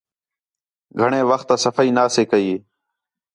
گھݨیں 0.99 1.27
وخت 1.29 1.47
آ 1.53 1.55
صفائی 1.63 1.91
نا 1.95 2.03
سے 2.13 2.23
کَئی 2.31 2.51